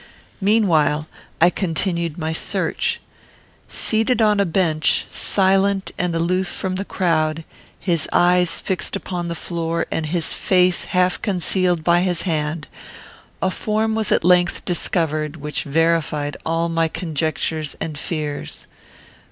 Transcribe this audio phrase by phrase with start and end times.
[0.41, 1.05] Meanwhile
[1.39, 2.99] I continued my search.
[3.69, 7.43] Seated on a bench, silent and aloof from the crowd,
[7.79, 12.67] his eyes fixed upon the floor, and his face half concealed by his hand,
[13.43, 18.65] a form was at length discovered which verified all my conjectures and fears.